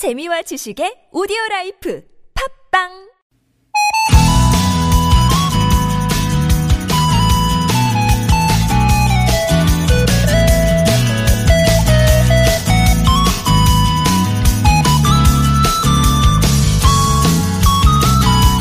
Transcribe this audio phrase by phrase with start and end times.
[0.00, 2.02] 재미와 지식의 오디오 라이프
[2.72, 2.88] 팝빵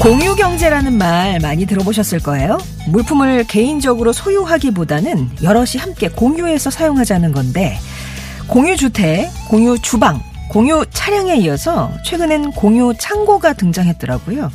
[0.02, 2.58] 공유 경제라는 말 많이 들어보셨을 거예요.
[2.90, 7.78] 물품을 개인적으로 소유하기보다는 여럿이 함께 공유해서 사용하자는 건데
[8.50, 14.52] 공유 주택, 공유 주방, 공유 차량에 이어서 최근엔 공유 창고가 등장했더라고요.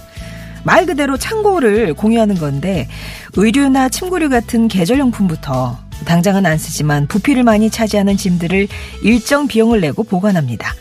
[0.65, 2.89] 말 그대로 창고를 공유하는 건데
[3.37, 8.69] 의류나 침구류 같은 계절용품부터 당장은 안 쓰지만 부피를 많이 차지하는 짐들을
[9.03, 10.75] 일정 비용을 내고 보관합니다.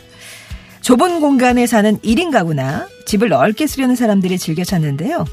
[0.80, 5.24] 좁은 공간에 사는 1인 가구나 집을 넓게 쓰려는 사람들이 즐겨 찾는데요.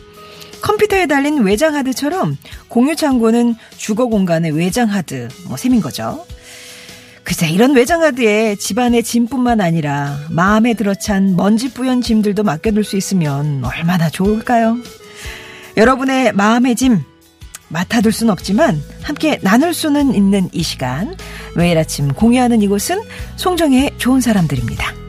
[0.62, 6.24] 컴퓨터에 달린 외장 하드처럼 공유 창고는 주거 공간의 외장 하드, 뭐 셈인 거죠.
[7.32, 13.64] 글쎄, 이런 외장 하드에 집안의 짐뿐만 아니라 마음에 들어찬 먼지 뿌연 짐들도 맡겨둘 수 있으면
[13.64, 14.76] 얼마나 좋을까요?
[15.78, 17.00] 여러분의 마음의 짐,
[17.70, 21.16] 맡아둘 순 없지만 함께 나눌 수는 있는 이 시간.
[21.56, 23.02] 매일 아침 공유하는 이곳은
[23.38, 25.01] 송정의 좋은 사람들입니다.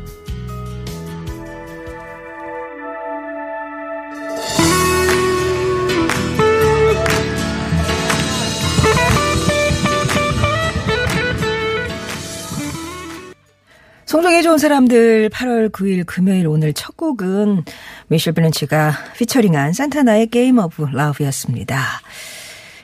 [14.12, 17.65] 송정애의 좋은 사람들 8월 9일 금요일 오늘 첫 곡은
[18.09, 21.83] 미셸 브랜치가 피처링한 산타나의 Game of Love였습니다.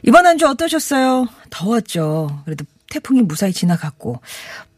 [0.04, 1.26] 이번 한 주 어떠셨어요?
[1.50, 2.30] 더웠죠.
[2.46, 4.22] 그래도 태풍이 무사히 지나갔고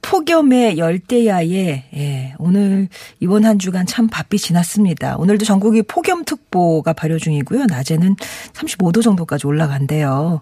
[0.03, 2.89] 폭염에 열대야에 예, 오늘
[3.21, 5.19] 이번 한 주간 참 바삐 지났습니다.
[5.19, 7.67] 오늘도 전국이 폭염특보가 발효 중이고요.
[7.67, 8.17] 낮에는
[8.55, 10.41] 35도 정도까지 올라간대요.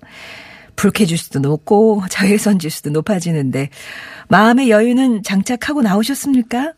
[0.79, 3.69] 불쾌지수도 높고 자외선 지수도 높아지는데
[4.29, 6.73] 마음의 여유는 장착하고 나오셨습니까?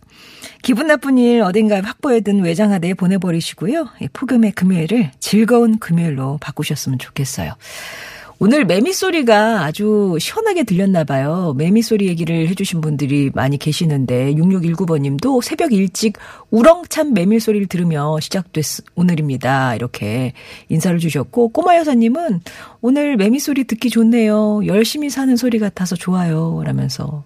[0.62, 3.88] 기분 나쁜 일 어딘가에 확보해 둔 외장하대에 보내버리시고요.
[4.14, 7.54] 폭염의 금요일을 즐거운 금요일로 바꾸셨으면 좋겠어요.
[8.42, 11.54] 오늘 매미 소리가 아주 시원하게 들렸나 봐요.
[11.58, 16.16] 매미 소리 얘기를 해주신 분들이 많이 계시는데 6619번님도 새벽 일찍
[16.50, 19.74] 우렁찬 매미 소리를 들으며 시작됐 오늘입니다.
[19.74, 20.32] 이렇게
[20.70, 22.40] 인사를 주셨고 꼬마 여사님은
[22.80, 24.62] 오늘 매미 소리 듣기 좋네요.
[24.64, 26.62] 열심히 사는 소리 같아서 좋아요.
[26.64, 27.24] 라면서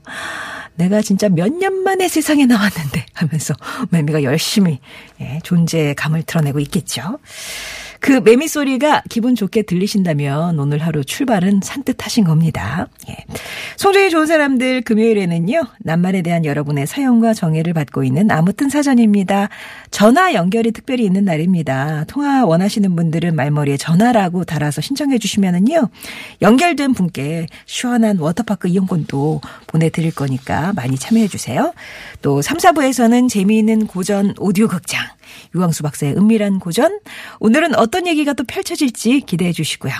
[0.74, 3.54] 내가 진짜 몇 년 만에 세상에 나왔는데 하면서
[3.90, 4.80] 매미가 열심히
[5.20, 7.20] 예, 존재의 감을 드러내고 있겠죠.
[8.04, 12.86] 그 매미 소리가 기분 좋게 들리신다면 오늘 하루 출발은 산뜻하신 겁니다.
[13.08, 13.16] 예.
[13.78, 15.62] 송정이 좋은 사람들 금요일에는요.
[15.78, 19.48] 낱말에 대한 여러분의 사연과 정의를 받고 있는 아무튼 사전입니다.
[19.90, 22.04] 전화 연결이 특별히 있는 날입니다.
[22.06, 25.88] 통화 원하시는 분들은 말머리에 전화라고 달아서 신청해 주시면은요.
[26.42, 31.72] 연결된 분께 시원한 워터파크 이용권도 보내드릴 거니까 많이 참여해 주세요.
[32.20, 35.00] 또 3, 4부에서는 재미있는 고전 오디오 극장
[35.54, 36.98] 유광수 박사의 은밀한 고전.
[37.40, 39.92] 오늘은 어떤 얘기가 또 펼쳐질지 기대해 주시고요.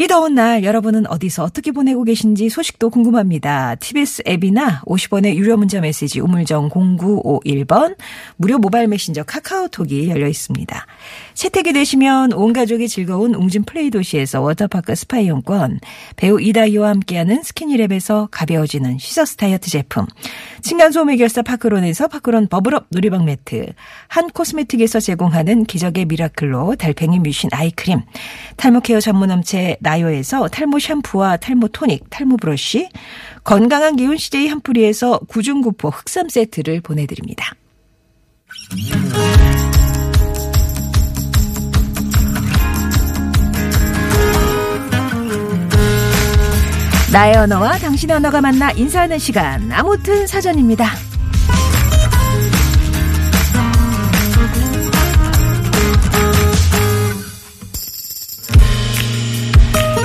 [0.00, 3.74] 이 더운 날 여러분은 어디서 어떻게 보내고 계신지 소식도 궁금합니다.
[3.74, 7.96] TBS 앱이나 50원의 유료 문자 메시지 우물정 0951번
[8.36, 10.86] 무료 모바일 메신저 카카오톡이 열려 있습니다.
[11.34, 15.80] 채택이 되시면 온 가족이 즐거운 웅진 플레이도시에서 워터파크 스파 이용권,
[16.14, 20.06] 배우 이다희와 함께하는 스키니랩에서 가벼워지는 시서스 다이어트 제품,
[20.62, 23.66] 층간소음 해결사 파크론에서 파크론 버블업 놀이방 매트,
[24.06, 28.00] 한 코스메틱에서 제공하는 기적의 미라클로 달팽이 뮤신 아이크림,
[28.56, 32.90] 탈모 케어 전문 업체 나요에서 탈모 샴푸와 탈모 토닉, 탈모 브러쉬,
[33.42, 37.54] 건강한 기운 CJ 한뿌리에서 구중구포 흑삼 세트를 보내드립니다.
[47.10, 49.72] 나의 언어와 당신의 언어가 만나 인사하는 시간.
[49.72, 51.07] 아무튼 사전입니다.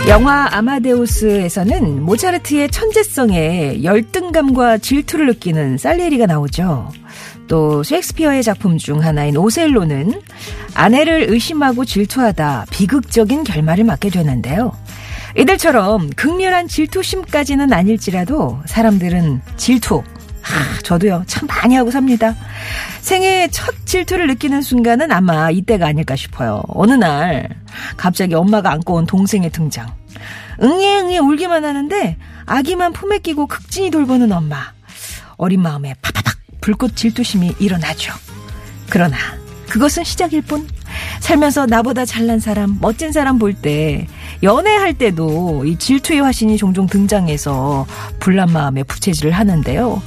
[0.09, 6.91] 영화 아마데우스에서는 모차르트의 천재성에 열등감과 질투를 느끼는 살리에리가 나오죠.
[7.47, 10.22] 또 셰익스피어의 작품 중 하나인 오셀로는
[10.76, 14.73] 아내를 의심하고 질투하다 비극적인 결말을 맞게 되는데요.
[15.38, 20.03] 이들처럼 극렬한 질투심까지는 아닐지라도 사람들은 질투,
[20.43, 22.35] 하, 저도요, 참 많이 하고 삽니다.
[22.99, 26.61] 생애 첫 질투를 느끼는 순간은 아마 이때가 아닐까 싶어요.
[26.67, 27.49] 어느 날,
[27.97, 29.87] 갑자기 엄마가 안고 온 동생의 등장.
[30.61, 34.73] 응애 응애 울기만 하는데, 아기만 품에 끼고 극진히 돌보는 엄마.
[35.37, 38.13] 어린 마음에 파파박 불꽃 질투심이 일어나죠.
[38.90, 39.17] 그러나,
[39.69, 40.67] 그것은 시작일 뿐.
[41.22, 44.07] 살면서 나보다 잘난 사람, 멋진 사람 볼 때,
[44.43, 47.87] 연애할 때도 이 질투의 화신이 종종 등장해서
[48.19, 50.01] 불난 마음에 부채질을 하는데요.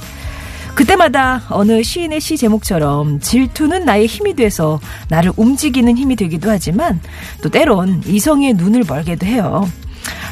[0.77, 4.79] 그때마다 어느 시인의 시 제목처럼 질투는 나의 힘이 돼서
[5.09, 7.01] 나를 움직이는 힘이 되기도 하지만
[7.41, 9.67] 또 때론 이성의 눈을 멀게도 해요.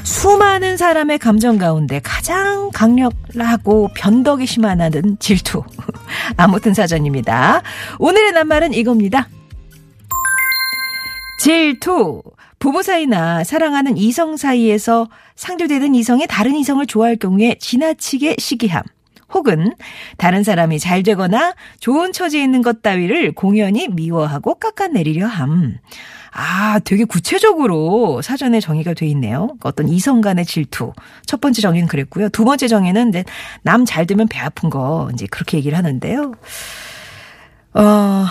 [0.04, 5.64] 수많은 사람의 감정 가운데 가장 강력하고 변덕이 심하다는 질투.
[6.38, 7.64] 아무튼 사전입니다.
[7.98, 9.28] 오늘의 낱말은 이겁니다.
[11.40, 12.22] 질투.
[12.60, 18.84] 부부 사이나 사랑하는 이성 사이에서 상조되는 이성이 다른 이성을 좋아할 경우에 지나치게 시기함.
[19.34, 19.74] 혹은
[20.18, 25.78] 다른 사람이 잘 되거나 좋은 처지에 있는 것 따위를 공연히 미워하고 깎아내리려 함.
[26.32, 29.56] 아, 되게 구체적으로 사전에 정의가 돼 있네요.
[29.64, 30.92] 어떤 이성 간의 질투.
[31.26, 32.28] 첫 번째 정의는 그랬고요.
[32.30, 33.14] 두 번째 정의는
[33.64, 36.34] 남잘 되면 배 아픈 거, 이제 그렇게 얘기를 하는데요.
[37.74, 38.26] 어,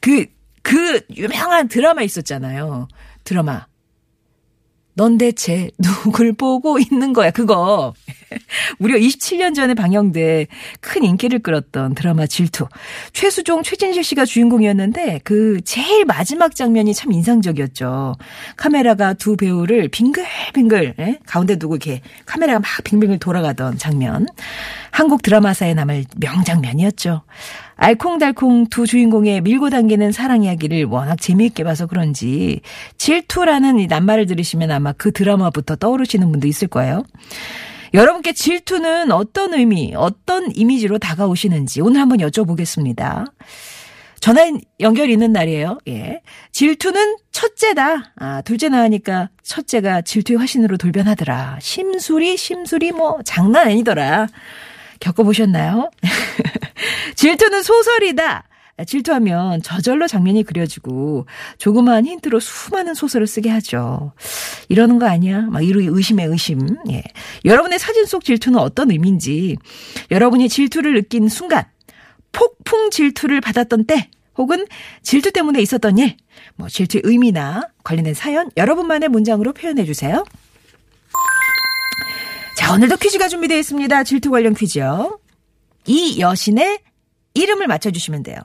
[0.00, 0.26] 그,
[0.62, 2.88] 그 유명한 드라마 있었잖아요.
[3.24, 3.66] 드라마.
[4.94, 7.30] 넌 대체 누굴 보고 있는 거야?
[7.30, 7.94] 그거.
[8.78, 10.46] 무려 27년 전에 방영돼
[10.80, 12.66] 큰 인기를 끌었던 드라마 질투.
[13.12, 18.16] 최수종, 최진실 씨가 주인공이었는데 그 제일 마지막 장면이 참 인상적이었죠.
[18.56, 21.18] 카메라가 두 배우를 빙글빙글 예?
[21.26, 24.26] 가운데 두고 이렇게 카메라가 막 빙빙글 돌아가던 장면.
[24.90, 27.22] 한국 드라마사에 남을 명장면이었죠.
[27.80, 32.60] 알콩달콩 두 주인공의 밀고 당기는 사랑 이야기를 워낙 재미있게 봐서 그런지
[32.98, 37.04] 질투라는 이 낱말을 들으시면 아마 그 드라마부터 떠오르시는 분도 있을 거예요.
[37.94, 43.24] 여러분께 질투는 어떤 의미, 어떤 이미지로 다가오시는지 오늘 한번 여쭤보겠습니다.
[44.20, 44.42] 전화
[44.80, 45.78] 연결 있는 날이에요.
[45.88, 46.20] 예.
[46.52, 48.12] 질투는 첫째다.
[48.16, 51.56] 아, 둘째 나으니까 첫째가 질투의 화신으로 돌변하더라.
[51.62, 54.26] 심술이, 심술이 뭐 장난 아니더라.
[55.00, 55.90] 겪어보셨나요?
[57.16, 58.44] 질투는 소설이다.
[58.86, 61.26] 질투하면 저절로 장면이 그려지고
[61.58, 64.12] 조그마한 힌트로 수많은 소설을 쓰게 하죠.
[64.68, 65.42] 이러는 거 아니야?
[65.42, 66.60] 막 이루 의심의 의심.
[66.90, 67.02] 예.
[67.44, 69.56] 여러분의 사진 속 질투는 어떤 의미인지,
[70.10, 71.64] 여러분이 질투를 느낀 순간,
[72.32, 74.08] 폭풍 질투를 받았던 때,
[74.38, 74.66] 혹은
[75.02, 76.16] 질투 때문에 있었던 일,
[76.56, 80.24] 뭐 질투의 의미나 관련된 사연 여러분만의 문장으로 표현해 주세요.
[82.70, 84.04] 자, 오늘도 퀴즈가 준비되어 있습니다.
[84.04, 85.18] 질투 관련 퀴즈요.
[85.86, 86.78] 이 여신의
[87.34, 88.38] 이름을 맞춰주시면 돼요.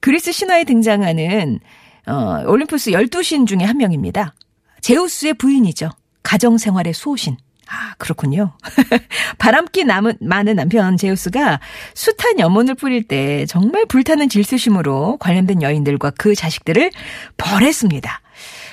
[0.00, 1.60] 그리스 신화에 등장하는
[2.08, 4.34] 어, 올림푸스 12신 중에 한 명입니다.
[4.80, 5.90] 제우스의 부인이죠.
[6.24, 7.36] 가정생활의 수호신.
[7.68, 8.56] 아, 그렇군요.
[9.38, 11.60] 바람기 남은, 많은 남편 제우스가
[11.94, 16.90] 숱한 염원을 뿌릴 때 정말 불타는 질투심으로 관련된 여인들과 그 자식들을
[17.36, 18.20] 벌했습니다.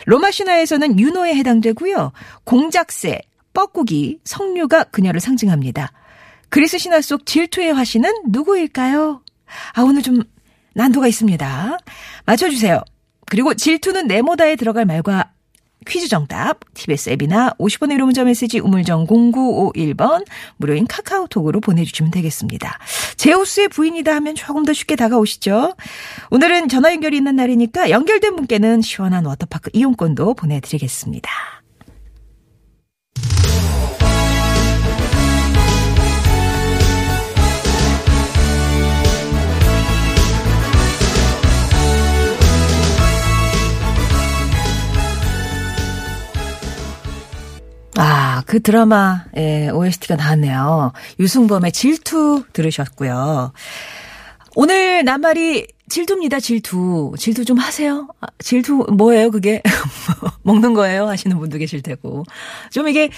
[0.08, 2.14] 로마 신화에서는 윤호에 해당되고요.
[2.46, 3.22] 공작새,
[3.60, 5.92] 뻐꾸기, 성류가 그녀를 상징합니다.
[6.48, 9.22] 그리스 신화 속 질투의 화신은 누구일까요?
[9.74, 10.24] 아, 오늘 좀
[10.76, 11.78] 난도가 있습니다.
[12.26, 12.82] 맞춰주세요.
[13.26, 15.34] 그리고 질투는 네모다에 들어갈 말과
[15.86, 22.80] 퀴즈 정답, TBS 앱이나 50원의 유료 문자 메시지 우물정 0951번 무료인 카카오톡으로 보내주시면 되겠습니다.
[23.18, 25.76] 제우스의 부인이다 하면 조금 더 쉽게 다가오시죠.
[26.32, 31.59] 오늘은 전화 연결이 있는 날이니까 연결된 분께는 시원한 워터파크 이용권도 보내드리겠습니다.
[48.50, 50.92] 그 드라마의 OST가 나왔네요.
[51.20, 53.54] 유승범의 질투 들으셨고요.
[54.56, 57.14] 오늘 낱말이 질투입니다, 질투.
[57.16, 58.08] 질투 좀 하세요.
[58.22, 59.62] 아, 질투 뭐예요, 그게?
[60.42, 61.08] 먹는 거예요?
[61.08, 62.24] 하시는 분도 계실 테고.
[62.72, 63.12] 좀 이게,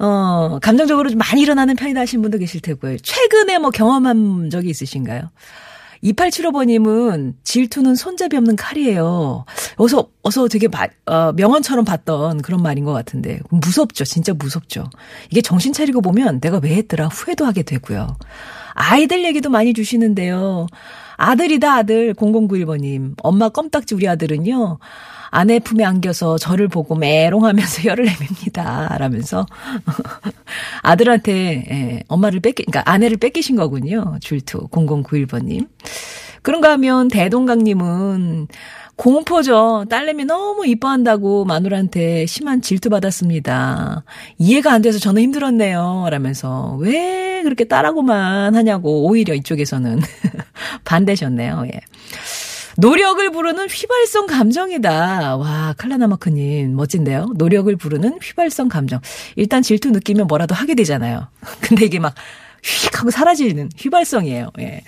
[0.00, 2.98] 어, 감정적으로 좀 많이 일어나는 편이다 하시는 분도 계실 테고요.
[2.98, 5.30] 최근에 뭐 경험한 적이 있으신가요?
[6.04, 9.44] 2875번님은 질투는 손잡이 없는 칼이에요.
[9.76, 13.40] 어서, 어서 되게 마, 어, 명언처럼 봤던 그런 말인 것 같은데.
[13.50, 14.04] 무섭죠.
[14.04, 14.90] 진짜 무섭죠.
[15.30, 18.16] 이게 정신 차리고 보면 내가 왜 했더라 후회도 하게 되고요.
[18.74, 20.66] 아이들 얘기도 많이 주시는데요.
[21.16, 22.14] 아들이다, 아들.
[22.14, 23.14] 0091번님.
[23.22, 24.78] 엄마 껌딱지 우리 아들은요.
[25.30, 28.96] 아내 품에 안겨서 저를 보고 메롱하면서 열을 내밉니다.
[28.98, 29.46] 라면서
[30.82, 34.16] 아들한테 예, 엄마를 뺏기, 그러니까 아내를 뺏기신 거군요.
[34.20, 35.68] 줄투 0091번님.
[36.42, 38.48] 그런가 하면 대동강님은
[38.96, 39.86] 공포죠.
[39.90, 44.04] 딸내미 너무 이뻐한다고 마누라한테 심한 질투 받았습니다.
[44.38, 46.06] 이해가 안 돼서 저는 힘들었네요.
[46.10, 50.00] 라면서 왜 그렇게 딸하고만 하냐고 오히려 이쪽에서는
[50.84, 51.64] 반대셨네요.
[51.74, 51.80] 예.
[52.76, 55.36] 노력을 부르는 휘발성 감정이다.
[55.36, 57.28] 와, 칼라나마크님, 멋진데요?
[57.36, 59.00] 노력을 부르는 휘발성 감정.
[59.36, 61.28] 일단 질투 느끼면 뭐라도 하게 되잖아요.
[61.60, 62.14] 근데 이게 막,
[62.64, 64.50] 휙 하고 사라지는 휘발성이에요.
[64.60, 64.82] 예.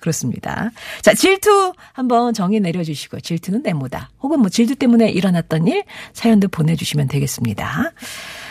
[0.00, 0.70] 그렇습니다.
[1.00, 4.10] 자, 질투 한번 정의 내려주시고, 질투는 네모다.
[4.22, 7.92] 혹은 뭐 질투 때문에 일어났던 일, 사연도 보내주시면 되겠습니다.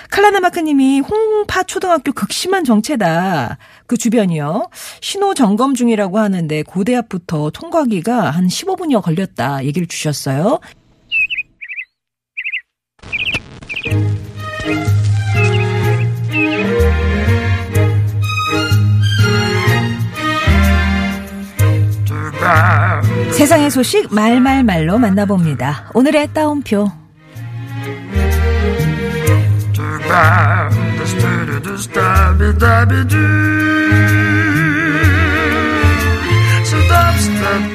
[0.09, 3.57] 칼라나마크님이 홍파 초등학교 극심한 정체다.
[3.87, 4.69] 그 주변이요.
[4.99, 9.63] 신호 점검 중이라고 하는데 고대 앞부터 통과하기가 한 15분여 걸렸다.
[9.63, 10.59] 얘기를 주셨어요.
[23.31, 25.91] 세상의 소식 말말말로 만나봅니다.
[25.93, 26.91] 오늘의 따옴표.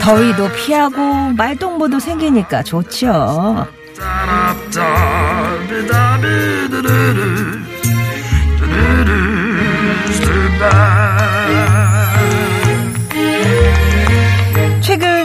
[0.00, 3.66] 더위도 피하고 말동무도 생기니까 좋죠.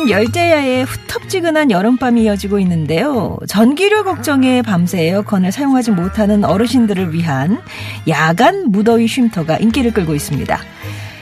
[0.01, 3.37] 최근 열대야에 후텁지근한 여름밤이 이어지고 있는데요.
[3.47, 7.61] 전기료 걱정에 밤새 에어컨을 사용하지 못하는 어르신들을 위한
[8.07, 10.59] 야간 무더위 쉼터가 인기를 끌고 있습니다.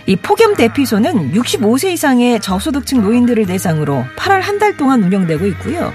[0.07, 5.91] 이 폭염 대피소는 65세 이상의 저소득층 노인들을 대상으로 8월 한 달 동안 운영되고 있고요.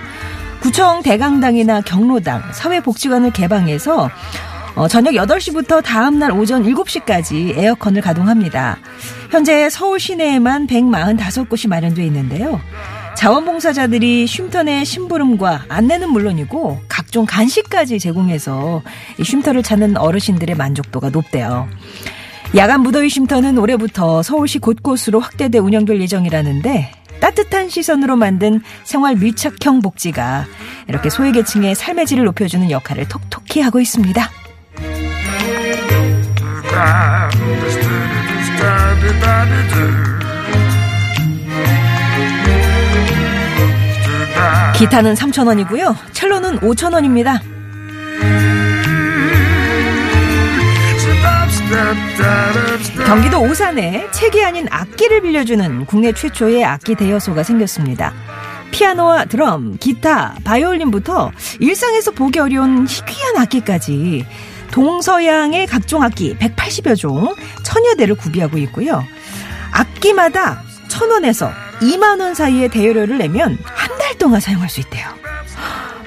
[0.60, 4.10] 구청 대강당이나 경로당, 사회복지관을 개방해서
[4.76, 8.78] 어, 저녁 8시부터 다음날 오전 7시까지 에어컨을 가동합니다.
[9.30, 12.60] 현재 서울 시내에만 145곳이 마련되어 있는데요.
[13.16, 18.82] 자원봉사자들이 쉼터 내 심부름과 안내는 물론이고 각종 간식까지 제공해서
[19.18, 21.68] 이 쉼터를 찾는 어르신들의 만족도가 높대요.
[22.56, 26.90] 야간 무더위 쉼터는 올해부터 서울시 곳곳으로 확대돼 운영될 예정이라는데
[27.20, 30.46] 따뜻한 시선으로 만든 생활 밀착형 복지가
[30.88, 34.43] 이렇게 소외계층의 삶의 질을 높여주는 역할을 톡톡히 하고 있습니다.
[44.76, 45.96] 기타는 3,000원이고요.
[46.12, 47.40] 첼로는 5,000원입니다.
[53.06, 58.12] 경기도 오산에 책이 아닌 악기를 빌려주는 국내 최초의 악기 대여소가 생겼습니다.
[58.72, 64.26] 피아노와 드럼, 기타, 바이올린부터 일상에서 보기 어려운 희귀한 악기까지
[64.74, 69.04] 동서양의 각종 악기 180여 종, 천여 대를 구비하고 있고요.
[69.70, 75.06] 악기마다 천 원에서 2만 원 사이의 대여료를 내면 한 달 동안 사용할 수 있대요.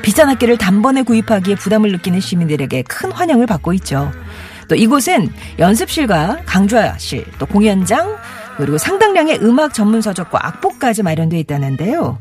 [0.02, 4.12] 비싼 악기를 단번에 구입하기에 부담을 느끼는 시민들에게 큰 환영을 받고 있죠.
[4.68, 8.18] 또 이곳엔 연습실과 강좌실, 또 공연장,
[8.58, 12.20] 그리고 상당량의 음악 전문 서적과 악보까지 마련되어 있다는데요.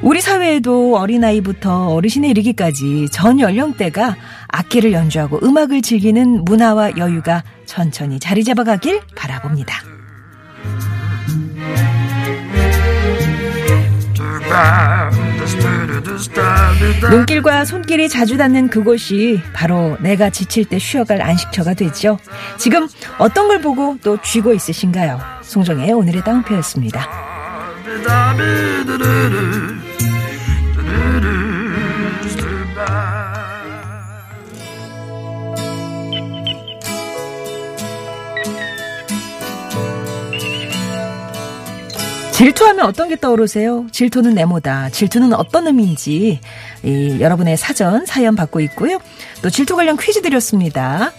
[0.00, 4.16] 우리 사회에도 어린아이부터 어르신에 이르기까지 전 연령대가
[4.48, 9.82] 악기를 연주하고 음악을 즐기는 문화와 여유가 천천히 자리 잡아가길 바라봅니다.
[17.10, 22.18] 눈길과 손길이 자주 닿는 그곳이 바로 내가 지칠 때 쉬어갈 안식처가 되죠.
[22.58, 22.88] 지금
[23.18, 25.20] 어떤 걸 보고 또 쥐고 있으신가요?
[25.42, 27.08] 송정의 오늘의 따옴표였습니다.
[42.32, 43.86] 질투하면 어떤 게 떠오르세요?
[43.92, 44.88] 질투는 네모다.
[44.90, 46.40] 질투는 어떤 의미인지
[46.82, 48.98] 이, 여러분의 사전 사연 받고 있고요.
[49.42, 51.12] 또 질투 관련 퀴즈 드렸습니다.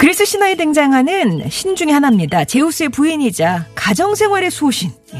[0.00, 2.46] 그리스 신화에 등장하는 신 중의 하나입니다.
[2.46, 4.90] 제우스의 부인이자 가정생활의 수호신.
[5.12, 5.18] 예.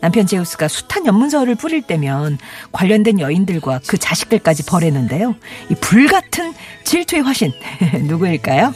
[0.00, 2.38] 남편 제우스가 숱한 연문서를 뿌릴 때면
[2.72, 5.36] 관련된 여인들과 그 자식들까지 벌했는데요.
[5.68, 7.52] 이 불같은 질투의 화신
[8.08, 8.72] 누구일까요?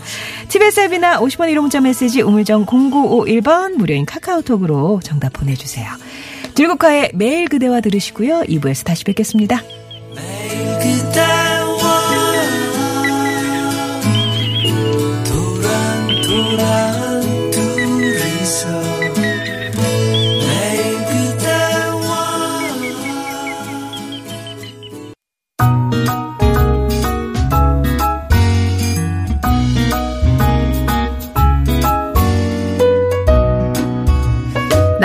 [0.48, 5.88] TBS 앱이나 50원 1호 문자 메시지 우물정 0951번 무료인 카카오톡으로 정답 보내주세요.
[6.54, 8.42] 들국화의 매일 그대와 들으시고요.
[8.42, 9.62] 2부에서 다시 뵙겠습니다.
[10.14, 11.15] 매일 그대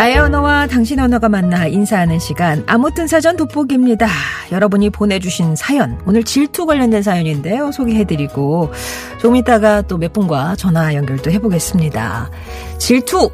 [0.01, 4.07] 나의 언어와 당신 언어가 만나 인사하는 시간 아무튼 사전 돋보기입니다.
[4.51, 7.71] 여러분이 보내주신 사연 오늘 질투 관련된 사연인데요.
[7.71, 8.71] 소개해드리고
[9.19, 12.31] 조금 이따가 또 몇 분과 전화 연결도 해보겠습니다.
[12.79, 13.29] 질투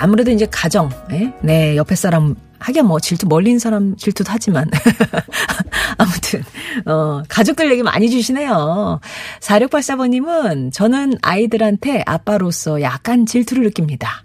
[0.00, 4.70] 아무래도 이제 가정 네, 네 옆에 사람 하긴 뭐 질투 멀린 사람 질투도 하지만
[5.98, 6.44] 아무튼
[6.86, 9.00] 어 가족들 얘기 많이 주시네요.
[9.40, 14.22] 4684번님은 저는 아이들한테 아빠로서 약간 질투를 느낍니다.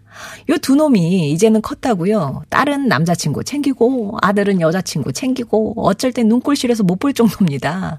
[0.49, 2.43] 요 두 놈이 이제는 컸다고요.
[2.49, 7.97] 딸은 남자친구 챙기고 아들은 여자친구 챙기고 어쩔 땐 눈꼴실에서 못 볼 정도입니다.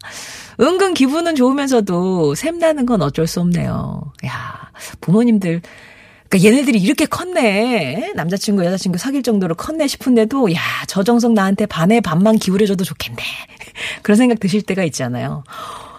[0.60, 4.12] 은근 기분은 좋으면서도 샘나는 건 어쩔 수 없네요.
[4.26, 4.70] 야
[5.00, 5.60] 부모님들
[6.28, 8.12] 그러니까 얘네들이 이렇게 컸네.
[8.16, 13.22] 남자친구, 여자친구 사귈 정도로 컸네 싶은데도, 야, 저 정성 나한테 반에 반만 기울여줘도 좋겠네.
[14.02, 15.44] 그런 생각 드실 때가 있잖아요.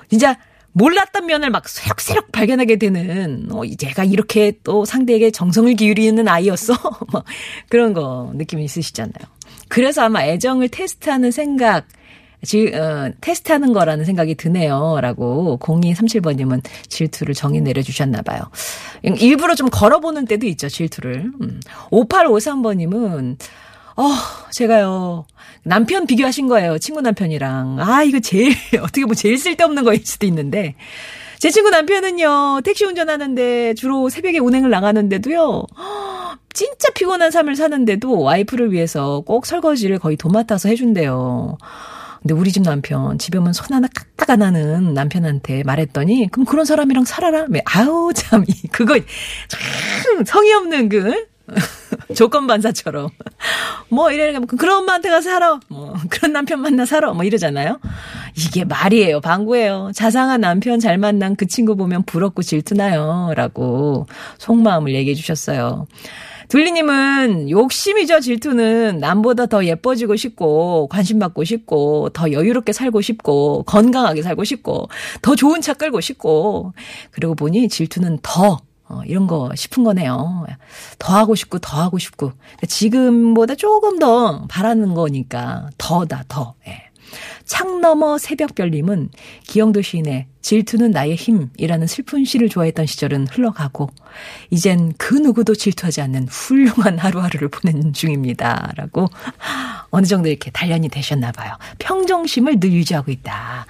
[0.09, 0.37] 진짜
[0.77, 6.73] 몰랐던 면을 막 새록새록 발견하게 되는, 어, 제가 이렇게 또 상대에게 정성을 기울이는 아이였어?
[7.11, 7.23] 뭐,
[7.67, 9.25] 그런 거 느낌 있으시잖아요.
[9.69, 11.87] 그래서 아마 애정을 테스트하는 생각,
[12.43, 14.99] 지, 어, 테스트하는 거라는 생각이 드네요.
[15.01, 18.41] 라고 0237번님은 질투를 정의 내려주셨나 봐요.
[19.01, 21.31] 일부러 좀 걸어보는 때도 있죠, 질투를.
[21.41, 21.59] 음.
[21.91, 23.37] 5853번님은,
[23.97, 24.11] 어,
[24.51, 25.25] 제가요,
[25.63, 26.77] 남편 비교하신 거예요.
[26.77, 27.77] 친구 남편이랑.
[27.79, 30.75] 아, 이거 제일, 어떻게 보면 제일 쓸데없는 거일 수도 있는데.
[31.39, 35.65] 제 친구 남편은요, 택시 운전하는데 주로 새벽에 운행을 나가는데도요,
[36.53, 41.57] 진짜 피곤한 삶을 사는데도 와이프를 위해서 꼭 설거지를 거의 도맡아서 해준대요.
[42.21, 46.65] 근데 우리 집 남편 집에 오면 손 하나 까딱 안 하는 남편한테 말했더니 그럼 그런
[46.65, 47.45] 사람이랑 살아라.
[47.65, 48.95] 아우 참 그거
[49.47, 51.27] 참 성의 없는 그
[52.15, 53.09] 조건 반사처럼
[53.89, 55.59] 뭐 이래가 그런 엄마한테 가서 살아.
[55.69, 57.13] 뭐 그런 남편 만나 살아.
[57.13, 57.79] 뭐 이러잖아요.
[58.35, 59.21] 이게 말이에요.
[59.21, 59.91] 방구예요.
[59.93, 65.87] 자상한 남편 잘 만난 그 친구 보면 부럽고 질투나요.라고 속마음을 얘기해 주셨어요.
[66.47, 68.99] 둘리님은 욕심이죠, 질투는.
[68.99, 74.87] 남보다 더 예뻐지고 싶고, 관심받고 싶고, 더 여유롭게 살고 싶고, 건강하게 살고 싶고,
[75.21, 76.73] 더 좋은 차 끌고 싶고,
[77.11, 80.45] 그러고 보니 질투는 더 어, 이런 거 싶은 거네요.
[80.99, 82.31] 더 하고 싶고, 더 하고 싶고.
[82.67, 86.55] 지금보다 조금 더 바라는 거니까, 더다, 더.
[86.67, 86.87] 예.
[87.45, 89.09] 창 너머 새벽별님은
[89.43, 93.89] 기영도 시인의 질투는 나의 힘이라는 슬픈 시를 좋아했던 시절은 흘러가고
[94.49, 98.71] 이젠 그 누구도 질투하지 않는 훌륭한 하루하루를 보내는 중입니다.
[98.75, 99.07] 라고
[99.89, 101.53] 어느 정도 이렇게 단련이 되셨나 봐요.
[101.79, 103.65] 평정심을 늘 유지하고 있다.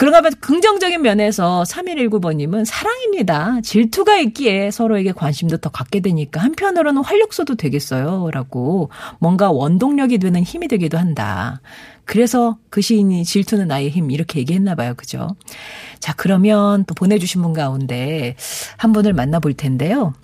[0.00, 3.60] 그런가 하면 긍정적인 면에서 3119번님은 사랑입니다.
[3.60, 8.30] 질투가 있기에 서로에게 관심도 더 갖게 되니까 한편으로는 활력소도 되겠어요.
[8.32, 8.88] 라고
[9.18, 11.60] 뭔가 원동력이 되는 힘이 되기도 한다.
[12.06, 14.94] 그래서 그 시인이 질투는 나의 힘 이렇게 얘기했나 봐요.
[14.96, 15.36] 그죠?
[15.98, 18.36] 자, 그러면 또 보내주신 분 가운데
[18.78, 20.14] 한 분을 만나볼 텐데요.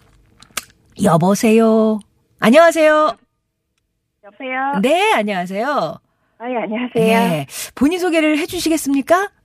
[1.02, 2.00] 여보세요.
[2.38, 3.14] 안녕하세요.
[4.24, 4.80] 여보세요.
[4.80, 5.68] 네, 안녕하세요.
[5.68, 6.94] 아, 예, 안녕하세요.
[6.94, 7.46] 네.
[7.74, 9.36] 본인 소개를 해주시겠습니까?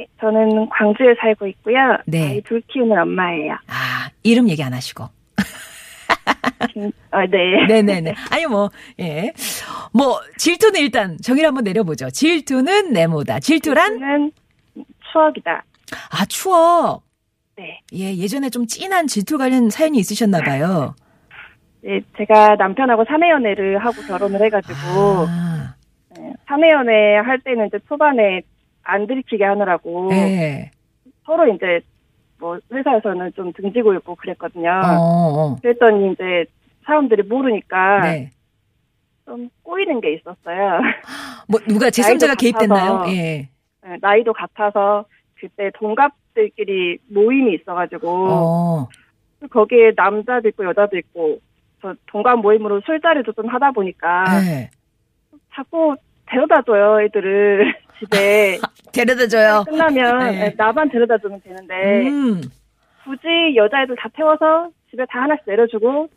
[0.00, 1.76] 네, 저는 광주에 살고 있고요.
[2.06, 2.28] 네.
[2.30, 3.52] 아이 둘 키우는 엄마예요.
[3.66, 5.04] 아, 이름 얘기 안 하시고.
[7.10, 7.66] 아, 네.
[7.68, 8.14] 네네네.
[8.30, 9.30] 아니, 뭐, 예.
[9.92, 12.08] 뭐, 질투는 일단 정의를 한번 내려보죠.
[12.08, 13.40] 질투는 네모다.
[13.40, 13.98] 질투란?
[13.98, 14.32] 저는
[15.12, 15.64] 추억이다.
[16.12, 17.02] 아, 추억.
[17.56, 17.80] 네.
[17.92, 20.94] 예, 예전에 좀 찐한 질투 관련 사연이 있으셨나 봐요.
[21.82, 24.76] 네, 제가 남편하고 사내연애를 하고 결혼을 해가지고,
[25.28, 25.74] 아,
[26.16, 28.40] 네, 사내연애 할 때는 이제 초반에
[28.90, 30.70] 안 들이키게 하느라고, 예.
[31.24, 31.80] 서로 이제,
[32.38, 34.70] 뭐, 회사에서는 좀 등지고 있고 그랬거든요.
[34.70, 35.56] 어, 어.
[35.62, 36.44] 그랬더니 이제,
[36.84, 38.30] 사람들이 모르니까, 네.
[39.26, 40.80] 좀 꼬이는 게 있었어요.
[41.48, 43.04] 뭐, 누가 제3자가 나이도 개입됐나요?
[43.08, 43.48] 예.
[43.82, 48.88] 네, 나이도 같아서, 그때 동갑들끼리 모임이 있어가지고, 어,
[49.50, 51.38] 거기에 남자도 있고 여자도 있고
[51.80, 54.70] 저 동갑 모임으로 술자리도 좀 하다 보니까 예.
[55.54, 55.96] 자꾸
[56.30, 58.58] 데려다 줘요 애들을 집에
[58.92, 59.64] 데려다 줘요.
[59.68, 60.30] 끝나면 네.
[60.48, 62.40] 네, 나만 데려다 주면 되는데 음.
[63.04, 66.08] 굳이 여자애들 다 태워서 집에 다 하나씩 내려주고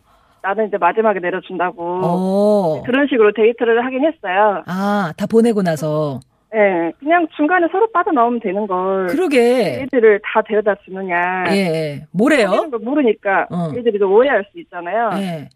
[0.42, 2.84] 나는 이제 마지막에 내려준다고 어.
[2.86, 4.64] 그런 식으로 데이트를 하긴 했어요.
[4.68, 6.20] 아, 다 보내고 나서.
[6.54, 9.82] 예, 그냥 중간에 서로 빠져나오면 되는 걸 그러게.
[9.84, 11.46] 애들을 다 데려다 주느냐.
[11.50, 12.06] 예, 예.
[12.12, 12.68] 뭐래요?
[12.82, 13.72] 모르니까 어.
[13.76, 15.12] 애들이 좀 오해할 수 있잖아요.
[15.16, 15.50] 예.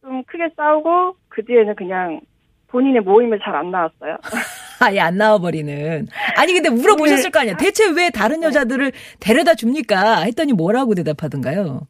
[0.00, 2.20] 좀 크게 싸우고 그 뒤에는 그냥
[2.72, 4.16] 본인의 모임을 잘 안 나왔어요.
[4.80, 6.08] 아예 안 나와버리는.
[6.36, 7.56] 아니, 근데 물어보셨을 거 아니야.
[7.56, 10.22] 대체 왜 다른 여자들을 데려다 줍니까?
[10.22, 11.82] 했더니 뭐라고 대답하던가요?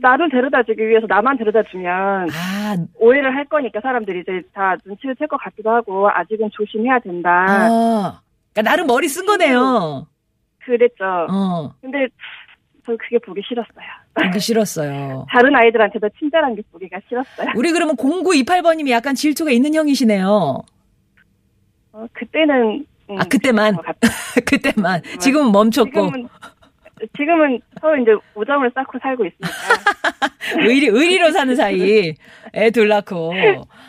[0.00, 5.16] 나를 데려다 주기 위해서 나만 데려다 주면 아, 오해를 할 거니까 사람들이 이제 다 눈치를
[5.16, 7.28] 챌 것 같기도 하고 아직은 조심해야 된다.
[7.48, 8.20] 아.
[8.54, 10.06] 그러니까 나름 머리 쓴 거네요.
[10.64, 11.04] 그랬죠.
[11.28, 11.74] 어.
[11.80, 12.06] 근데
[12.90, 13.86] 저 그게 보기 싫었어요.
[14.14, 15.26] 보기 싫었어요.
[15.30, 17.52] 다른 아이들한테도 친절한 게 보기가 싫었어요.
[17.56, 20.62] 우리 그러면 0928번님이 약간 질투가 있는 형이시네요.
[21.92, 23.76] 어, 그때는 음, 아, 그때만.
[24.46, 25.02] 그때만.
[25.20, 25.90] 지금은 멈췄고.
[25.90, 26.28] 지금은
[27.16, 29.48] 지금은 서로 이제 우정을 쌓고 살고 있으니까
[30.68, 32.14] 의리, 의리로 사는 사이.
[32.52, 33.32] 애 둘 낳고.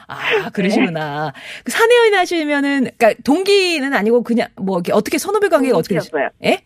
[0.08, 1.34] 아, 그러시구나.
[1.64, 6.30] 그 사내연애 하시면은, 그니까 동기는 아니고 그냥 뭐 어떻게 선후배 관계가 어떻게 동기였어요.
[6.46, 6.62] 예?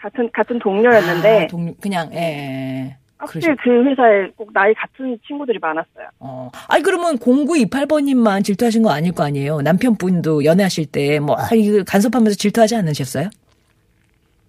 [0.00, 2.96] 같은 같은 동료였는데 아, 동, 그냥, 예, 예.
[3.18, 6.06] 하필 그러시- 그 회사에 꼭 나이 같은 친구들이 많았어요.
[6.20, 6.50] 어.
[6.68, 9.60] 아니, 그러면 0928번님만 질투하신 거 아닐 거 아니에요?
[9.60, 13.28] 남편분도 연애하실 때, 뭐, 아, 이거 간섭하면서 질투하지 않으셨어요?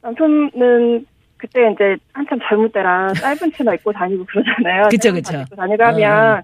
[0.01, 1.05] 남편은
[1.37, 4.83] 그때 이제 한참 젊을 때라 짧은 치마 입고 다니고 그러잖아요.
[4.89, 5.41] 그쵸, 그쵸.
[5.41, 6.43] 입고 다니고 하면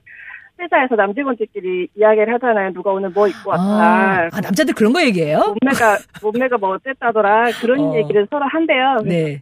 [0.60, 2.74] 회사에서 남직원들끼리 이야기를 하잖아요.
[2.74, 3.64] 누가 오늘 뭐 입고 왔다.
[3.64, 5.56] 아, 아, 남자들 그런 거 얘기해요?
[5.62, 7.96] 몸매가 몸매가 뭐 어쨌다더라 그런 어.
[7.96, 8.98] 얘기를 서로 한대요.
[9.06, 9.42] 네.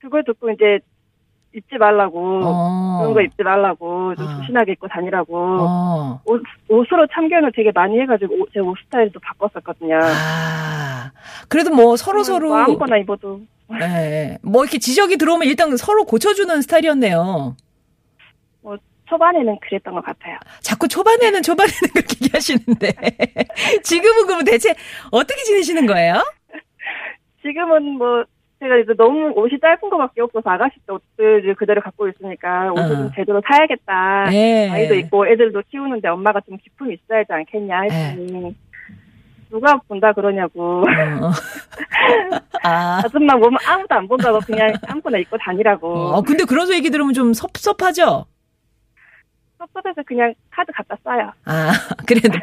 [0.00, 0.80] 그걸 듣고 이제
[1.54, 2.98] 입지 말라고 어.
[3.00, 4.36] 그런 거 입지 말라고 좀 아.
[4.38, 6.20] 조신하게 입고 다니라고 어.
[6.24, 9.98] 옷, 옷으로 참견을 되게 많이 해가지고 옷, 제옷 스타일도 바꿨었거든요.
[10.02, 11.12] 아.
[11.48, 12.48] 그래도 뭐 서로 서로.
[12.48, 14.38] 뭐 아무거나 입어도 네.
[14.42, 17.56] 뭐 이렇게 지적이 들어오면 일단 서로 고쳐주는 스타일이었네요.
[18.62, 18.76] 뭐
[19.08, 20.38] 초반에는 그랬던 것 같아요.
[20.60, 22.92] 자꾸 초반에는 초반에는 그렇게 얘기하시는데.
[23.82, 24.74] 지금은 그러면 대체
[25.10, 26.22] 어떻게 지내시는 거예요?
[27.42, 28.24] 지금은 뭐
[28.60, 32.88] 제가 이제 너무 옷이 짧은 거밖에 없어서 아가씨 때 옷들을 그대로 갖고 있으니까 옷을 어.
[32.88, 34.30] 좀 제대로 사야겠다.
[34.30, 34.70] 네.
[34.70, 38.56] 아이도 있고 애들도 키우는데 엄마가 좀 기품이 있어야 하지 않겠냐 했더니
[39.50, 41.30] 누가 본다 그러냐고 어.
[42.64, 43.02] 아.
[43.04, 47.32] 아줌마 몸 아무도 안 본다고 그냥 아무거나 입고 다니라고 어, 근데 그런 얘기 들으면 좀
[47.32, 48.26] 섭섭하죠?
[49.58, 51.32] 섭섭해서 그냥 카드 갖다 써요.
[51.44, 51.72] 아,
[52.06, 52.38] 그래도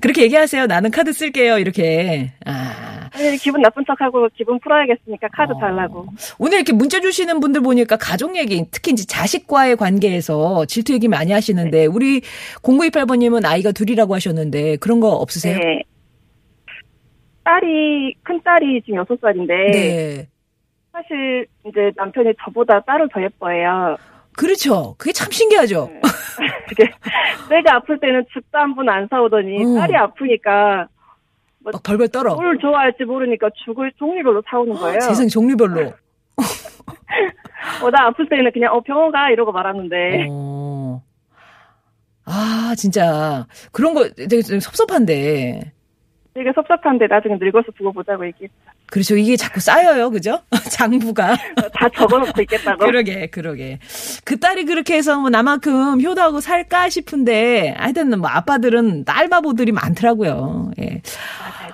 [0.00, 0.66] 그렇게 얘기하세요.
[0.66, 1.58] 나는 카드 쓸게요.
[1.58, 2.32] 이렇게.
[2.46, 3.10] 아.
[3.12, 5.58] 아니, 기분 나쁜 척하고 기분 풀어야겠으니까 카드 어.
[5.58, 6.06] 달라고.
[6.38, 11.32] 오늘 이렇게 문자 주시는 분들 보니까 가족 얘기, 특히 이제 자식과의 관계에서 질투 얘기 많이
[11.32, 12.20] 하시는데 우리
[12.62, 15.58] 0928번님은 아이가 둘이라고 하셨는데 그런 거 없으세요?
[15.58, 15.82] 네.
[17.44, 20.28] 딸이 큰 딸이 지금 여섯 살인데 네.
[20.92, 23.96] 사실 이제 남편이 저보다 딸을 더 예뻐해요.
[24.36, 24.94] 그렇죠.
[24.98, 25.90] 그게 참 신기하죠.
[26.68, 26.90] 그게
[27.48, 29.80] 내가 아플 때는 죽도 한 번 안 사오더니 어.
[29.80, 30.88] 딸이 아프니까
[31.60, 32.34] 막 벌벌 떨어.
[32.34, 35.00] 뭘 좋아할지 모르니까 죽을 종류별로 사오는 거예요.
[35.00, 35.92] 세상 종류별로.
[37.82, 41.02] 어, 나 아플 때는 그냥 어 병원 가 이러고 말하는데 어.
[42.26, 43.46] 아, 진짜.
[43.72, 45.72] 그런 거 되게 좀 섭섭한데.
[46.34, 48.54] 되게 섭섭한데 나중에 늙어서 두고 보자고 얘기했어.
[48.86, 49.16] 그렇죠.
[49.16, 50.10] 이게 자꾸 쌓여요.
[50.10, 50.40] 그죠?
[50.70, 51.36] 장부가.
[51.72, 52.78] 다 적어놓고 있겠다고.
[52.84, 53.78] 그러게, 그러게.
[54.24, 60.72] 그 딸이 그렇게 해서 뭐 나만큼 효도하고 살까 싶은데, 하여튼 뭐 아빠들은 딸 바보들이 많더라고요.
[60.80, 61.02] 예.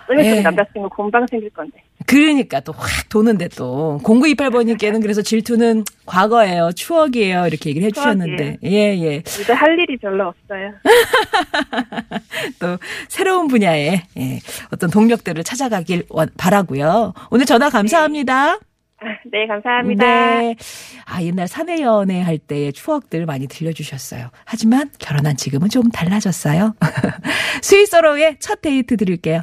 [0.06, 0.40] 좀 있으면 예.
[0.42, 1.82] 남자친구 공방 생길 건데.
[2.06, 4.00] 그러니까 또 확 도는데 또.
[4.02, 6.70] 0928번님께는 그래서 질투는 과거예요.
[6.74, 7.46] 추억이에요.
[7.46, 8.58] 이렇게 얘기를 해주셨는데.
[8.64, 9.16] 예, 예.
[9.18, 10.72] 이제 할 일이 별로 없어요.
[12.58, 14.40] 또 새로운 분야의 예,
[14.72, 17.12] 어떤 동력들을 찾아가길 원- 바라고요.
[17.30, 18.54] 오늘 전화 감사합니다.
[19.02, 20.04] 아, 네, 감사합니다.
[20.40, 20.56] 네.
[21.06, 24.28] 아, 옛날 사내 연애 할 때의 추억들 많이 들려주셨어요.
[24.44, 26.74] 하지만 결혼한 지금은 좀 달라졌어요.
[27.62, 29.42] 스위스로의 첫 데이트 드릴게요.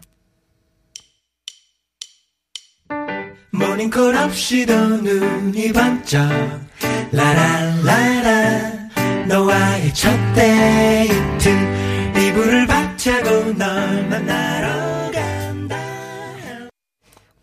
[3.58, 6.30] 모닝콜 없이도 눈이 번쩍
[7.12, 8.72] 라라라라
[9.28, 11.77] 너와의 첫 데이트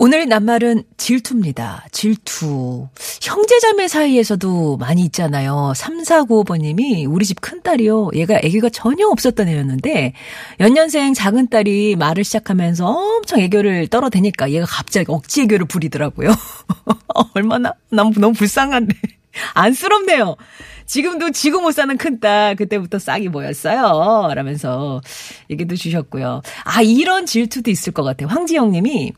[0.06, 1.86] 오늘 낱말은 질투입니다.
[1.90, 2.88] 질투.
[3.22, 5.72] 형제자매 사이에서도 많이 있잖아요.
[5.74, 8.10] 3495번님이 우리 집 큰딸이요.
[8.12, 10.12] 얘가 애교가 전혀 없었던 애였는데
[10.60, 16.28] 연년생 작은 딸이 말을 시작하면서 엄청 애교를 떨어대니까 얘가 갑자기 억지 애교를 부리더라고요.
[17.32, 18.94] 얼마나 난 너무 불쌍한데.
[19.54, 20.36] 안쓰럽네요.
[20.84, 24.34] 지금도 지고 못 사는 큰딸 그때부터 싹이 뭐였어요?
[24.34, 25.00] 라면서
[25.48, 26.42] 얘기도 주셨고요.
[26.64, 28.28] 아 이런 질투도 있을 것 같아요.
[28.28, 29.14] 황지영 님이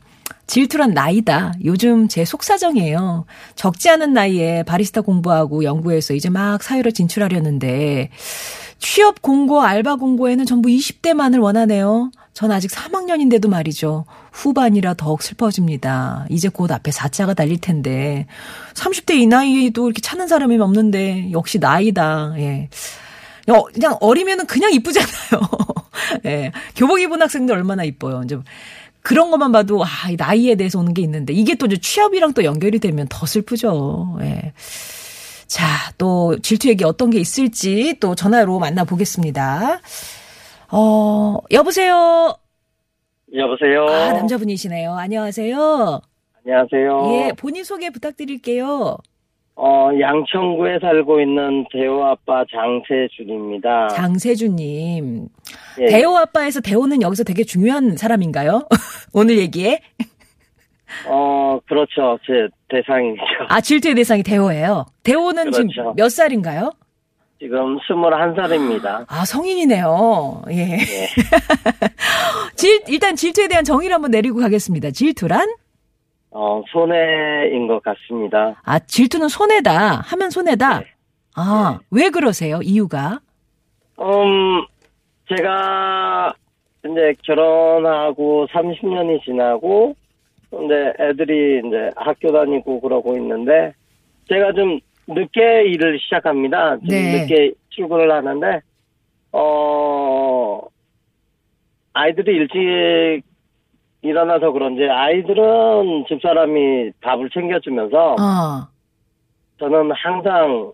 [0.47, 1.53] 질투란 나이다.
[1.65, 3.25] 요즘 제 속사정이에요.
[3.55, 8.09] 적지 않은 나이에 바리스타 공부하고 연구해서 이제 막 사회로 진출하려는데
[8.79, 12.11] 취업 공고, 알바 공고에는 전부 20대만을 원하네요.
[12.33, 14.05] 전 아직 3학년인데도 말이죠.
[14.31, 16.27] 후반이라 더욱 슬퍼집니다.
[16.29, 18.27] 이제 곧 앞에 4차가 달릴 텐데
[18.75, 22.35] 30대 이 나이에도 이렇게 찾는 사람이 없는데 역시 나이다.
[22.37, 22.69] 예.
[23.49, 25.41] 어, 그냥 어리면은 그냥 이쁘잖아요.
[26.25, 26.51] 예.
[26.75, 28.21] 교복 입은 학생들 얼마나 이뻐요.
[28.23, 28.37] 이제
[29.07, 32.43] 그런 것만 봐도 아, 이 나이에 대해서 오는 게 있는데 이게 또 이제 취업이랑 또
[32.43, 34.17] 연결이 되면 더 슬프죠.
[34.19, 34.51] 예.
[35.47, 35.65] 자,
[35.97, 39.79] 또 질투 얘기 어떤 게 있을지 또 전화로 만나보겠습니다.
[40.73, 42.35] 어, 여보세요?
[43.33, 43.85] 여보세요.
[43.85, 44.93] 아, 남자분이시네요.
[44.93, 46.01] 안녕하세요.
[46.45, 47.13] 안녕하세요.
[47.13, 48.97] 예, 본인 소개 부탁드릴게요.
[49.59, 53.87] 어, 양천구에 살고 있는 대호 아빠 장세준입니다.
[53.87, 55.27] 장세준님.
[55.79, 55.85] 예.
[55.87, 58.67] 대호 아빠에서 대호는 여기서 되게 중요한 사람인가요?
[59.13, 59.81] 오늘 얘기에?
[61.07, 62.19] 어, 그렇죠.
[62.25, 63.21] 제 대상이죠.
[63.49, 64.85] 아, 질투의 대상이 대호예요.
[65.01, 65.93] 대호는 지금 그렇죠.
[65.97, 66.71] 몇 살인가요?
[67.39, 69.05] 지금 21살입니다.
[69.07, 70.43] 아, 성인이네요.
[70.51, 70.73] 예.
[70.73, 71.07] 예.
[72.55, 74.91] 질, 일단 질투에 대한 정의를 한번 내리고 가겠습니다.
[74.91, 75.47] 질투란?
[76.31, 78.59] 어, 손해인 것 같습니다.
[78.63, 80.01] 아, 질투는 손해다.
[80.01, 80.79] 하면 손해다.
[80.79, 80.85] 네.
[81.35, 82.59] 아, 왜 그러세요?
[82.61, 83.19] 이유가?
[83.99, 84.65] 음,
[85.33, 86.33] 제가
[86.85, 89.95] 이제 결혼하고 30년이 지나고,
[90.49, 93.73] 근데 애들이 이제 학교 다니고 그러고 있는데,
[94.27, 96.77] 제가 좀 늦게 일을 시작합니다.
[96.77, 97.21] 좀 네.
[97.21, 98.61] 늦게 출근을 하는데,
[99.31, 100.61] 어,
[101.93, 103.21] 아이들이 일찍
[104.07, 108.67] 일어나서 그런지 아이들은 집사람이 밥을 챙겨주면서 어.
[109.59, 110.71] 저는 항상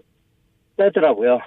[0.78, 1.40] 빼더라고요.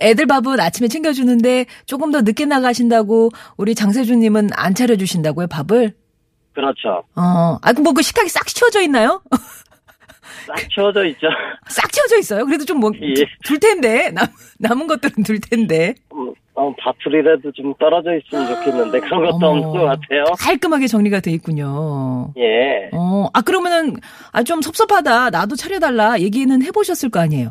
[0.00, 5.92] 애들 밥은 아침에 챙겨주는데 조금 더 늦게 나가신다고 우리 장세준님은 안 차려주신다고요, 밥을?
[6.52, 7.04] 그렇죠.
[7.16, 7.58] 어.
[7.62, 9.22] 아, 뭐그 식탁이 싹 치워져 있나요?
[10.46, 11.28] 싹 치워져 있죠.
[11.68, 12.44] 싹 치워져 있어요?
[12.44, 13.24] 그래도 좀 뭐, 예.
[13.44, 14.10] 둘 텐데.
[14.14, 14.26] 남,
[14.58, 15.94] 남은 것들은 둘 텐데.
[16.12, 19.46] 음, 어, 밥풀이라도 좀 떨어져 있으면 좋겠는데 그런 것도 어머.
[19.48, 20.24] 없는 것 같아요.
[20.40, 22.32] 깔끔하게 정리가 돼 있군요.
[22.36, 22.90] 예.
[22.92, 23.94] 어, 아, 그러면은,
[24.32, 25.30] 아, 좀 섭섭하다.
[25.30, 26.18] 나도 차려달라.
[26.18, 27.50] 얘기는 해보셨을 거 아니에요?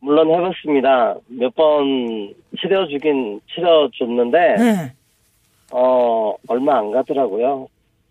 [0.00, 1.16] 물론 해봤습니다.
[1.28, 4.92] 몇 번 치료주긴 치료줬는데 네.
[5.72, 7.66] 어 얼마 안 가더라고요.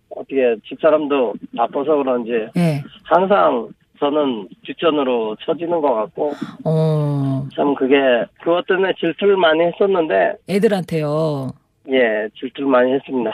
[0.10, 2.84] 어떻게 집사람도 바빠서 그런지 예.
[3.03, 6.34] 항상 저는 뒷전으로 쳐지는 것 같고
[6.65, 7.95] 어, 참 그게
[8.43, 11.51] 그것 때문에 질투를 많이 했었는데 애들한테요.
[11.89, 13.31] 예 질투를 많이 했습니다.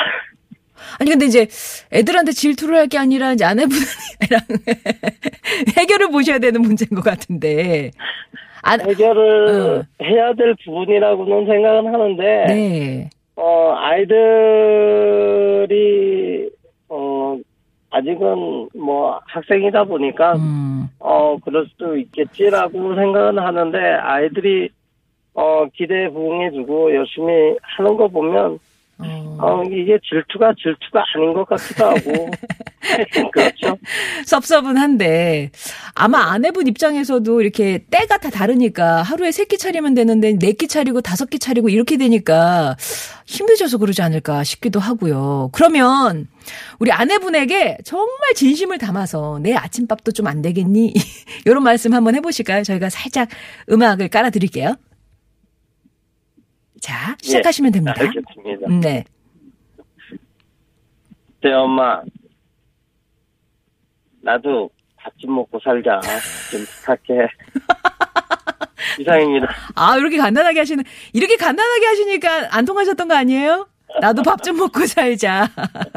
[1.00, 1.48] 아니, 근데 이제
[1.94, 4.42] 애들한테 질투를 할 게 아니라 이제 아내분이랑
[5.78, 7.92] 해결을 보셔야 되는 문제인 것 같은데.
[8.64, 13.10] 아, 해결을 해야 될 부분이라고는 생각은 하는데 네.
[13.36, 13.74] 어
[15.62, 16.61] 아이들이 어
[18.02, 24.70] 아직은 뭐 학생이다 보니까 음, 어 그럴 수도 있겠지라고 생각은 하는데 아이들이
[25.34, 28.60] 어 기대에 부응해주고 열심히 하는 거 보면
[29.00, 32.32] 어, 어 이게 질투가 질투가 아닌 것 같기도 하고
[33.32, 33.78] 그렇죠.
[34.26, 35.52] 섭섭은 한데
[35.94, 41.02] 아마 아내분 입장에서도 이렇게 때가 다 다르니까 하루에 세 끼 차리면 되는데 네 끼 차리고
[41.02, 42.76] 다섯 끼 차리고 이렇게 되니까
[43.26, 45.50] 힘드셔서 그러지 않을까 싶기도 하고요.
[45.54, 46.28] 그러면
[46.80, 50.94] 우리 아내분에게 정말 진심을 담아서 내 아침밥도 좀 안 되겠니?
[51.46, 52.64] 이런 말씀 한번 해보실까요?
[52.64, 53.30] 저희가 살짝
[53.70, 54.76] 음악을 깔아드릴게요.
[56.82, 57.96] 자, 시작하시면 됩니다.
[58.02, 58.68] 예, 알겠습니다.
[58.82, 59.04] 네.
[61.44, 62.02] 네 엄마
[64.22, 66.00] 나도 밥 좀 먹고 살자
[66.52, 67.28] 좀 부탁해.
[69.00, 69.48] 이상입니다.
[69.76, 73.68] 아, 이렇게 간단하게 하시는, 이렇게 간단하게 하시니까 안 통하셨던 거 아니에요?
[74.00, 75.50] 나도 밥 좀 먹고 살자.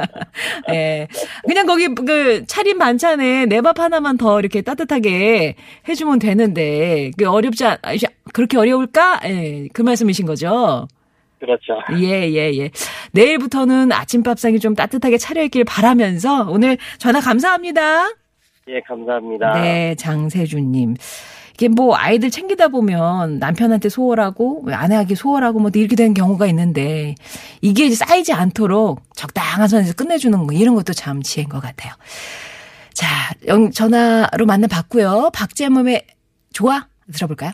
[0.71, 1.07] 예.
[1.47, 5.55] 그냥 거기 그 차린 반찬에 내 밥 하나만 더 이렇게 따뜻하게
[5.89, 7.95] 해주면 되는데, 그 어렵지 않, 아,
[8.33, 9.21] 그렇게 어려울까?
[9.25, 9.69] 예.
[9.73, 10.89] 그 말씀이신 거죠?
[11.45, 11.75] 그렇죠.
[12.01, 12.71] 예, 예, 예.
[13.13, 18.09] 내일부터는 아침밥상이 좀 따뜻하게 차려있길 바라면서 오늘 전화 감사합니다.
[18.69, 19.53] 예 감사합니다.
[19.61, 20.97] 네, 장세준님.
[21.55, 27.15] 이게 뭐 아이들 챙기다 보면 남편한테 소홀하고 아내에게 소홀하고 뭐 이렇게 되는 경우가 있는데
[27.61, 31.93] 이게 이제 쌓이지 않도록 적당한 선에서 끝내주는 거 이런 것도 참 지혜인 것 같아요.
[32.93, 33.07] 자,
[33.47, 35.31] 영- 전화로 만나 봤고요.
[35.33, 36.05] 박재범의
[36.53, 37.53] 좋아 들어볼까요?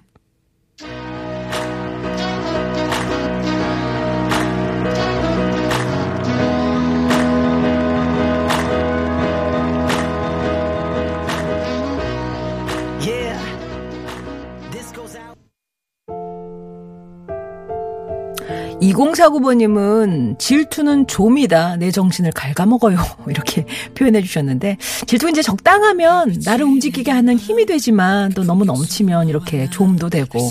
[18.80, 21.76] 2049번님은 질투는 좀이다.
[21.76, 22.96] 내 정신을 갉아먹어요.
[23.28, 23.64] 이렇게
[23.94, 30.10] 표현해 주셨는데, 질투는 이제 적당하면 나를 움직이게 하는 힘이 되지만 또 너무 넘치면 이렇게 좀도
[30.10, 30.50] 되고,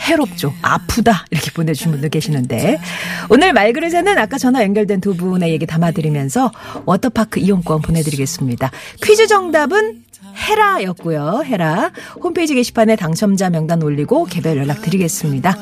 [0.00, 0.52] 해롭죠.
[0.62, 1.26] 아프다.
[1.30, 2.78] 이렇게 보내주신 분도 계시는데,
[3.28, 6.52] 오늘 말그릇에는 아까 전화 연결된 두 분의 얘기 담아드리면서
[6.84, 8.70] 워터파크 이용권 보내드리겠습니다.
[9.02, 10.04] 퀴즈 정답은
[10.36, 11.42] 헤라였고요.
[11.44, 11.90] 헤라.
[12.22, 15.56] 홈페이지 게시판에 당첨자 명단 올리고 개별 연락 드리겠습니다.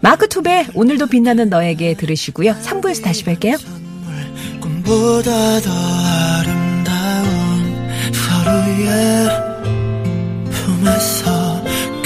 [0.00, 2.52] 마크 투베 오늘도 빛나는 너에게 들으시고요.
[2.52, 3.58] 3부에서 다시 뵐게요.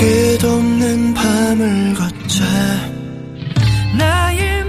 [0.03, 2.45] 끝없는 밤을 걷자
[3.97, 4.65] 나의